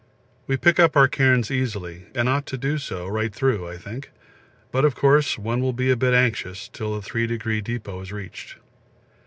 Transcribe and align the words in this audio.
We 0.47 0.57
pick 0.57 0.79
up 0.79 0.97
our 0.97 1.07
cairns 1.07 1.51
easily, 1.51 2.07
and 2.15 2.27
ought 2.27 2.47
to 2.47 2.57
do 2.57 2.79
so 2.79 3.05
right 3.05 3.31
through, 3.31 3.69
I 3.69 3.77
think; 3.77 4.09
but, 4.71 4.83
of 4.83 4.95
course, 4.95 5.37
one 5.37 5.61
will 5.61 5.73
be 5.73 5.91
a 5.91 5.95
bit 5.95 6.15
anxious 6.15 6.67
till 6.67 6.95
the 6.95 7.03
Three 7.03 7.27
Degree 7.27 7.61
Depot 7.61 8.01
is 8.01 8.11
reached. 8.11 8.55